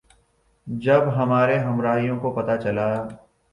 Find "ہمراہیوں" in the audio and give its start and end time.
1.59-2.19